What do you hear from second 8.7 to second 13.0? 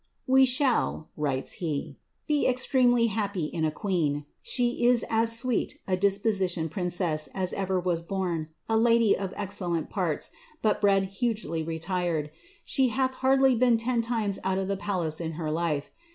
lady of excellent parts, but bred hugely retired. She